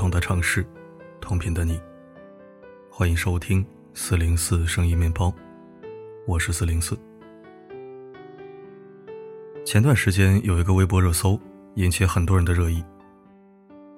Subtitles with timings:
[0.00, 0.66] 同的城市，
[1.20, 1.78] 同频的你，
[2.90, 3.62] 欢迎收听
[3.92, 5.30] 四零四声音面包，
[6.26, 6.98] 我是四零四。
[9.62, 11.38] 前段时间有一个微博热搜
[11.74, 12.82] 引起很多人的热议：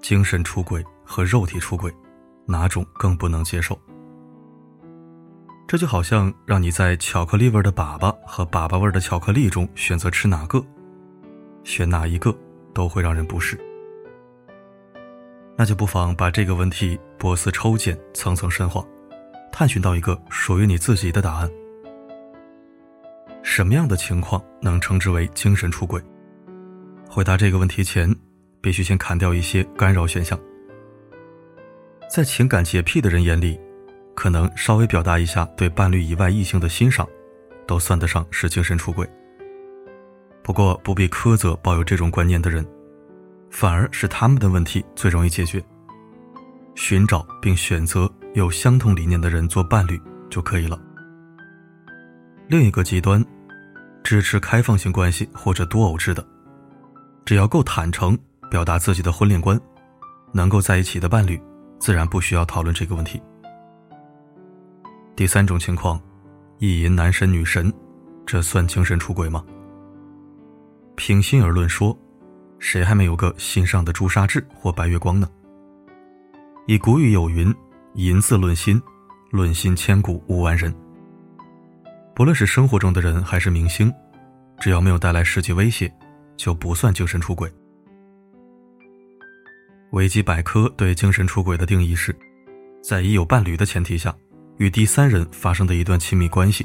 [0.01, 1.89] 精神出轨和肉体出轨，
[2.47, 3.79] 哪种更不能接受？
[5.69, 10.61] 这就好像让你在巧克力味的粑粑和粑粑味的巧克力中选择吃哪个，
[11.63, 12.37] 选哪一个
[12.75, 13.57] 都会让人不适。
[15.63, 18.85] 那就不妨把这个问题波斯抽检，层层深化，
[19.53, 21.49] 探寻到一个属于你自己的答案。
[23.45, 26.03] 什么样的情况能称之为精神出轨？
[27.09, 28.13] 回答这个问题前，
[28.61, 30.37] 必须先砍掉一些干扰选项。
[32.11, 33.57] 在情感洁癖的人眼里，
[34.17, 37.09] 可能稍微表达一下对伴侣以外异性的欣赏，
[37.69, 39.09] 都算得上是精神出轨。
[40.43, 42.67] 不过不必苛责抱有这种观念的人。
[43.53, 45.63] 反而是他们的问题最容易解决。
[46.75, 50.01] 寻找并选择有相同理念的人做伴侣
[50.31, 50.81] 就可以了。
[52.49, 53.25] 另一个极端，
[54.03, 56.27] 支持开放性关系或者多偶制的，
[57.27, 58.19] 只要够坦诚
[58.51, 59.61] 表达自己的婚恋观，
[60.33, 61.41] 能够在一起的伴侣，
[61.79, 63.23] 自然不需要讨论这个问题。
[65.15, 66.01] 第三种情况，
[66.59, 67.71] 意淫男神女神，
[68.25, 69.45] 这算精神出轨吗？
[70.97, 71.97] 平心而论说。
[72.63, 75.29] 谁还没有个心上的朱砂痣或白月光呢？
[76.69, 77.53] 以古语有云
[77.95, 78.81] ：“银字论心，
[79.33, 80.73] 论心千古无完人。”
[82.15, 83.93] 不论是生活中的人还是明星，
[84.61, 85.93] 只要没有带来实际威胁，
[86.37, 87.53] 就不算精神出轨。
[89.91, 92.17] 维基百科对精神出轨的定义是：
[92.81, 94.15] 在已有伴侣的前提下，
[94.59, 96.65] 与第三人发生的一段亲密关系。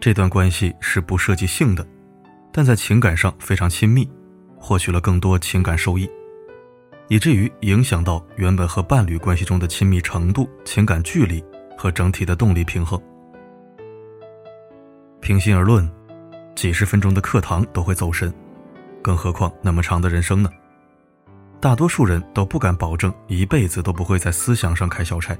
[0.00, 1.86] 这段关系是不涉及性的，
[2.50, 4.10] 但在情感上非常亲密。
[4.66, 6.10] 获取了更多情感收益，
[7.06, 11.40] 以至于影响到原本和伴侣关系中的亲密程度、情感距离
[11.78, 13.00] 和整体的动力平衡。
[15.20, 15.88] 平心而论，
[16.56, 18.34] 几十分钟的课堂都会走神，
[19.00, 20.50] 更何况那么长的人生呢？
[21.60, 25.36] 大多数人都不敢保证一辈子都不会在思想上开小差。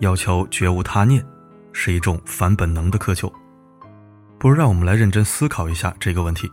[0.00, 1.24] 要求绝无他念，
[1.72, 3.32] 是一种反本能的苛求。
[4.38, 6.50] 不如让我们来认真思考一下这个问题。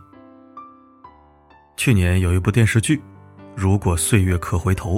[1.80, 2.98] 去年有一部电视剧
[3.56, 4.96] 《如果岁月可回头》，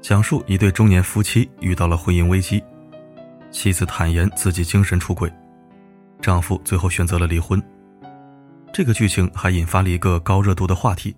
[0.00, 2.60] 讲述一对中年夫妻遇到了婚姻危机，
[3.52, 5.32] 妻子坦言自己精神出轨，
[6.20, 7.62] 丈夫最后选择了离婚。
[8.72, 11.14] 这个剧情还引发了一个高热度的话题，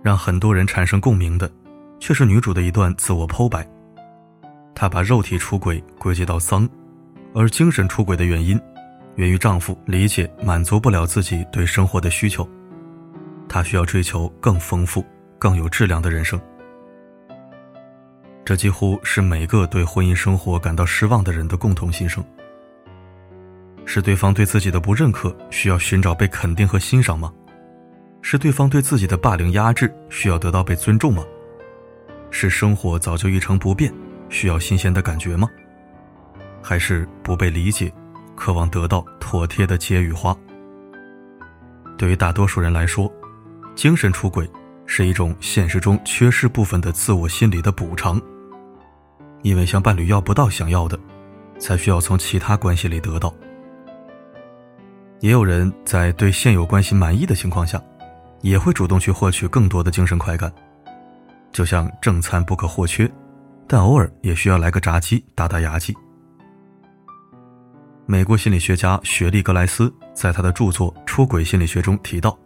[0.00, 1.50] 让很多人产生共鸣的，
[1.98, 3.68] 却是女主的一段自我剖白。
[4.76, 6.68] 她把肉体出轨归结到丧，
[7.34, 8.56] 而精神出轨的原因，
[9.16, 12.48] 源于丈夫理解满足不了自己对生活的需求。
[13.52, 15.04] 他需要追求更丰富、
[15.38, 16.40] 更有质量的人生。
[18.46, 22.24] 这几乎是每个对婚姻生活感到失望的人的共同心声。
[23.84, 27.30] 是对方对自己的不认可，需要寻找被肯定和欣赏吗？
[28.22, 31.22] 是对方对自己的霸凌压制，需要得到被尊重吗？
[32.30, 33.92] 是生活早就一成不变，
[34.30, 35.46] 需要新鲜的感觉吗？
[36.62, 37.92] 还是不被理解，
[38.34, 40.34] 渴望得到妥帖的解与花？
[41.98, 43.12] 对于大多数人来说，
[43.74, 44.48] 精神出轨
[44.86, 48.20] 是一种现实中缺失部分的自我心理的补偿，
[49.42, 50.98] 因为向伴侣要不到想要的，
[51.58, 53.32] 才需要从其他关系里得到。
[55.20, 57.82] 也有人在对现有关系满意的情况下，
[58.40, 60.52] 也会主动去获取更多的精神快感，
[61.50, 63.10] 就像正餐不可或缺，
[63.66, 65.96] 但偶尔也需要来个炸鸡打打牙祭。
[68.04, 72.36] 美国心理学家雪莉·格莱斯在他的著作《出轨心理学》中提到。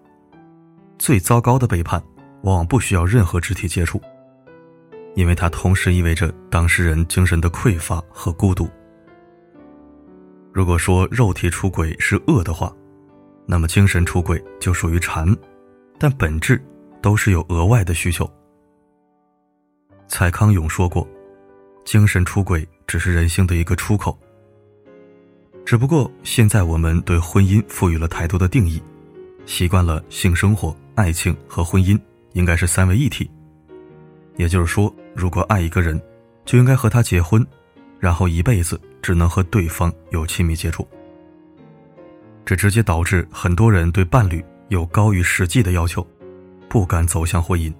[0.99, 2.03] 最糟糕的背叛，
[2.43, 4.01] 往往不需要任何肢体接触，
[5.15, 8.69] 因为它同时意味着当事人精神的匮乏和孤独。
[10.53, 12.75] 如果说肉体出轨是恶的话，
[13.47, 15.27] 那么精神出轨就属于馋，
[15.99, 16.61] 但本质
[17.03, 18.29] 都是有额外的需求。
[20.09, 21.07] 蔡康永说过
[21.85, 24.19] ：“精神出轨只是人性的一个出口。”
[25.67, 28.81] 只不过现在我们对婚姻赋予了太多的定义，
[29.47, 30.77] 习惯了性生活。
[30.95, 31.99] 爱情和婚姻
[32.33, 33.31] 应该是三位一体，
[34.37, 36.01] 也就是说，如果爱一个人，
[36.47, 37.47] 就应该和他结婚，
[38.01, 40.89] 然后一辈子只能和对方有亲密接触。
[42.47, 46.07] 这直接导致很多人对伴侣有高于实际的要求，
[46.67, 47.71] 不敢走向婚姻。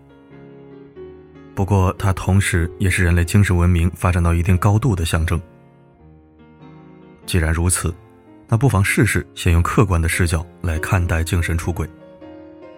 [1.55, 5.41] 不过，它同时也是人类精神文明发展到一定高度的象征。
[7.25, 7.95] 既然如此，
[8.49, 11.89] 那不妨试试先用客观的视角来看待精神出轨。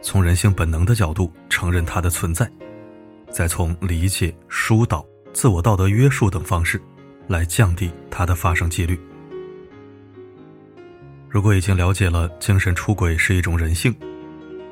[0.00, 2.50] 从人性本能的角度承认它的存在，
[3.30, 6.80] 再从理解、疏导、自我道德约束等方式，
[7.26, 8.98] 来降低它的发生几率。
[11.28, 13.94] 如果已经了解了精神出轨是一种人性，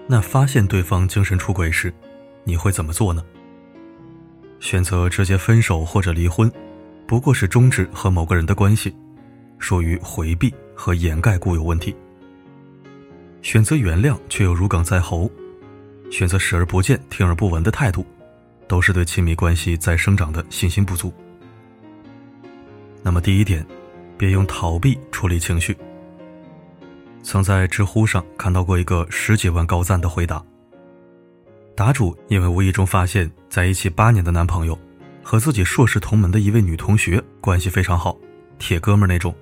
[0.07, 1.93] 那发现对方精神出轨时，
[2.45, 3.23] 你会怎么做呢？
[4.59, 6.51] 选择直接分手或者离婚，
[7.07, 8.97] 不过是终止和某个人的关系，
[9.59, 11.97] 属于回避和掩盖固有问题。
[13.43, 15.31] 选择原谅却又如鲠在喉，
[16.11, 18.05] 选择视而不见、听而不闻的态度，
[18.69, 21.13] 都是对亲密关系在生长的信心不足。
[23.03, 23.65] 那么第一点，
[24.19, 25.77] 别用逃避处理情绪。
[27.23, 30.45] 曾在知乎上看到过一个十几万高赞的回答。
[31.77, 34.77] 答主因为无意中发现，在一起八年的男朋友
[35.23, 38.17] 和自己硕士同门的一位女同学关系非常好，
[38.59, 39.33] 铁哥们那种。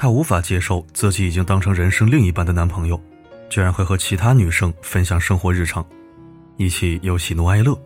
[0.00, 3.02] 她无法接受自己已经当成人生另一半的男朋友，
[3.50, 5.84] 居然会和其他女生分享生活日常，
[6.56, 7.76] 一起有喜怒哀乐，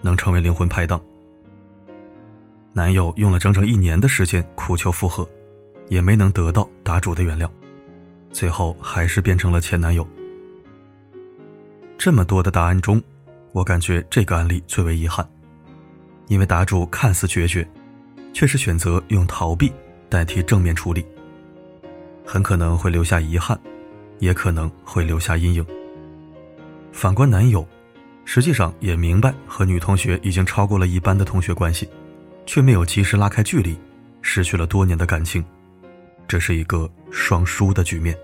[0.00, 0.98] 能成为灵魂拍档。
[2.72, 5.28] 男友用了整整一年的时间苦求复合，
[5.88, 7.46] 也没能得到答主的原谅。
[8.32, 10.08] 最后还是变成了前男友。
[11.98, 13.02] 这么多的答案中，
[13.52, 15.28] 我感觉这个案例最为遗憾，
[16.28, 17.68] 因为答主看似决绝，
[18.32, 19.70] 却是选择用逃避
[20.08, 21.04] 代替正面处理，
[22.30, 23.58] 很可能会留下遗憾，
[24.18, 25.64] 也可能会留下阴影。
[26.92, 27.66] 反观男友，
[28.26, 31.88] 实际上也明白和女同学已经超过了一般的同学关系，
[32.44, 33.74] 却没有及时拉开距离，
[34.20, 35.42] 失去了多年的感情。
[36.26, 38.14] 这是一个双输的局面。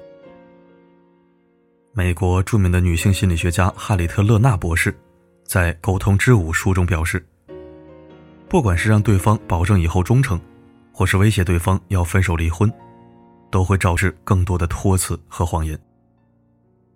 [1.94, 4.94] 美国著名的女性心理学家哈里特·勒纳博士
[5.46, 7.24] 在《沟通之舞》书中表示，
[8.50, 10.38] 不管是让对方保证以后忠诚，
[10.92, 12.70] 或是威胁对方要分手离婚，
[13.54, 15.78] 都会招致更多的托词和谎言。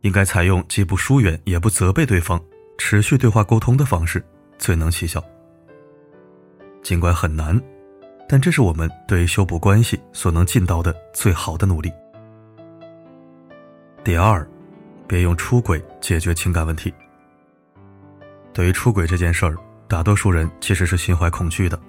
[0.01, 2.43] 应该采用既不疏远也不责备对方，
[2.79, 4.21] 持续对话沟通的方式，
[4.59, 5.23] 最能起效。
[6.83, 7.57] 尽管很难。
[8.29, 11.91] 但这是我们对修补关系所能尽到的最好的努力。
[14.03, 14.47] 第二，
[15.07, 16.93] 别用出轨解决情感问题。
[18.53, 19.57] 对于出轨这件事儿，
[19.87, 21.81] 大多数人其实是心怀恐惧的，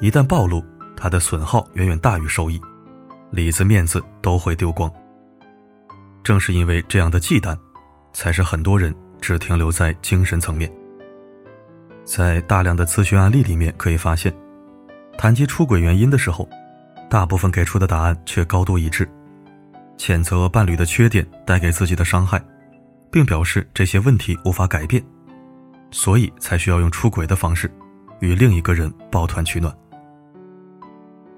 [0.00, 0.64] 一旦暴露，
[0.96, 2.58] 它的损耗远远大于收益，
[3.34, 4.88] 里子面子都会丢光。
[6.22, 7.58] 正是因为这样的忌惮，
[8.12, 10.70] 才是很多人只停留在精神层面。
[12.04, 14.32] 在大量的咨询案例里面可以发现。
[15.16, 16.48] 谈及出轨原因的时候，
[17.08, 19.08] 大部分给出的答案却高度一致，
[19.96, 22.42] 谴责伴侣的缺点带给自己的伤害，
[23.12, 25.02] 并表示这些问题无法改变，
[25.92, 27.70] 所以才需要用出轨的方式
[28.20, 29.72] 与另一个人抱团取暖。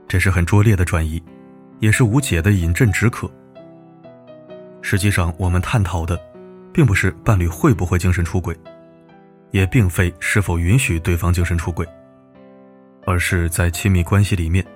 [0.09, 1.23] 这是很拙劣的转移，
[1.79, 3.31] 也是无解的饮鸩止渴。
[4.83, 6.21] 实际上，我们探讨的，
[6.73, 8.57] 并不是伴侣会不会精神出轨，
[9.51, 11.87] 也并非是否允许对方精神出轨。
[13.05, 14.67] 而是在亲密关系里面，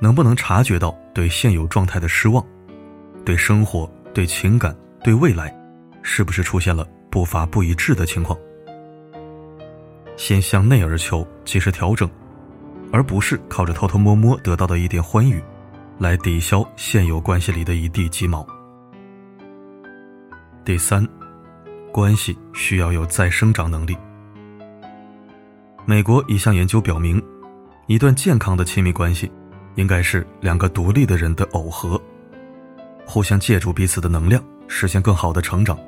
[0.00, 2.44] 能不能察觉到对现有状态的失望，
[3.24, 5.56] 对生活、对情感、对未来，
[6.02, 8.36] 是不是出现了步伐不一致的情况？
[10.16, 12.10] 先向内而求，及时调整，
[12.92, 15.40] 而不是靠着偷偷摸摸得到的一点欢愉，
[15.98, 18.46] 来抵消现有关系里的一地鸡毛。
[20.64, 21.06] 第三，
[21.92, 23.96] 关系需要有再生长能力。
[25.84, 27.22] 美国一项研究表明。
[27.88, 29.30] 一段健康的亲密关系，
[29.76, 32.02] 应该是两个独立的人的耦合，
[33.06, 35.78] 互相借助彼此的能量，实现更好的成长。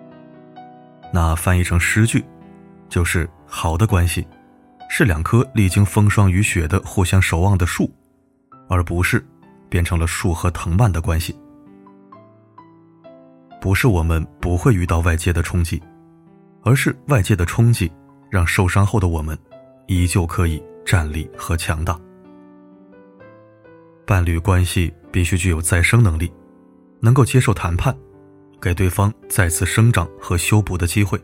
[1.12, 2.24] 那翻译成诗句，
[2.88, 4.24] 就是好的关系，
[4.88, 7.92] 是两棵历经风霜雨雪的互相守望的树，
[8.68, 9.26] 而不是
[9.68, 11.36] 变成了树和藤蔓的关系。
[13.60, 15.82] 不是我们不会遇到外界的冲击，
[16.62, 17.90] 而是外界的冲击
[18.30, 19.38] 让受伤后的我们，
[19.86, 20.62] 依旧可以。
[20.88, 22.00] 站立和强大，
[24.06, 26.32] 伴侣关系必须具有再生能力，
[26.98, 27.94] 能够接受谈判，
[28.58, 31.22] 给对方再次生长和修补的机会。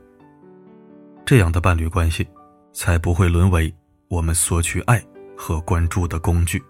[1.25, 2.29] 这样的伴侣关系，
[2.75, 3.75] 才不会沦为
[4.09, 5.03] 我们索取爱
[5.35, 6.63] 和关注的工具。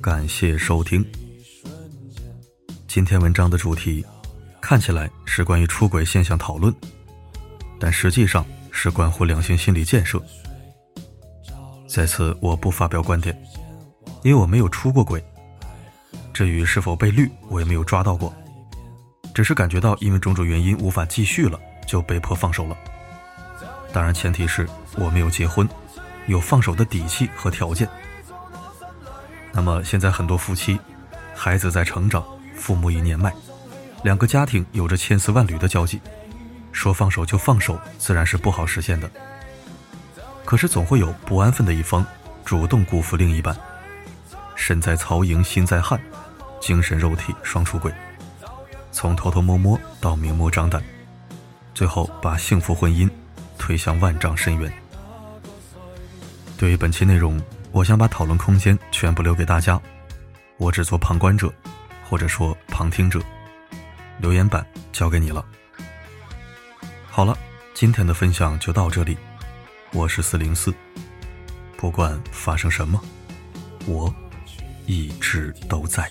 [0.00, 1.06] 感谢收听。
[2.88, 4.04] 今天文章的主题
[4.60, 6.74] 看起来是关于出轨现象讨论，
[7.78, 10.20] 但实际上是关乎两性心理建设。
[11.86, 13.40] 在此，我不发表观点，
[14.22, 15.22] 因为我没有出过轨。
[16.32, 18.34] 至于是否被绿，我也没有抓到过，
[19.32, 22.76] 只是感觉到因为种种原因无法继续了，就被迫放手了。
[23.92, 25.68] 当然，前提是我没有结婚，
[26.26, 27.86] 有放手的底气和条件。
[29.52, 30.78] 那么现在很多夫妻，
[31.34, 32.24] 孩子在成长，
[32.56, 33.30] 父母已年迈，
[34.02, 36.00] 两个家庭有着千丝万缕的交集，
[36.72, 39.10] 说放手就放手，自然是不好实现的。
[40.44, 42.04] 可是总会有不安分的一方，
[42.46, 43.54] 主动辜负另一半，
[44.56, 46.00] 身在曹营心在汉，
[46.60, 47.92] 精神肉体双出轨，
[48.90, 50.82] 从偷偷摸摸到明目张胆，
[51.74, 53.08] 最后把幸福婚姻
[53.62, 54.72] 推向万丈深渊。
[56.58, 57.40] 对于本期内容。
[57.74, 59.80] 我想把讨论空间全部留给大家，
[60.58, 61.50] 我只做旁观者，
[62.06, 63.18] 或者说旁听者。
[64.18, 65.42] 留言板交给你了。
[67.08, 67.34] 好了，
[67.72, 69.16] 今天的分享就到这里。
[69.92, 70.70] 我是四零四，
[71.78, 73.02] 不管发生什么，
[73.86, 74.14] 我
[74.84, 76.10] 一直都在。